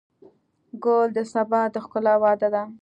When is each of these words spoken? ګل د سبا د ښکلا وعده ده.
ګل 0.83 1.07
د 1.17 1.19
سبا 1.33 1.61
د 1.73 1.75
ښکلا 1.83 2.13
وعده 2.23 2.47
ده. 2.55 2.63